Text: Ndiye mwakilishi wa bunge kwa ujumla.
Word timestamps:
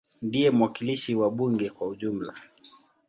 Ndiye 0.25 0.49
mwakilishi 0.51 1.15
wa 1.15 1.29
bunge 1.31 1.69
kwa 1.69 1.87
ujumla. 1.87 2.33